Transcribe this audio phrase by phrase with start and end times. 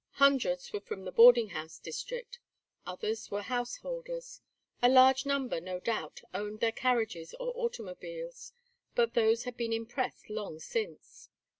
[0.13, 2.39] Hundreds were from the "boarding house district";
[2.87, 4.41] others were householders;
[4.81, 8.51] a large number, no doubt, owned their carriages or automobiles,
[8.95, 11.29] but those had been impressed long since.